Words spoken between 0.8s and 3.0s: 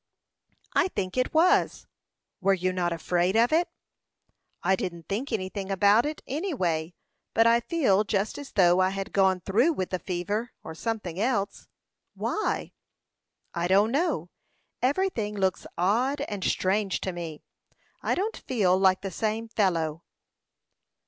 think it was." "Were you not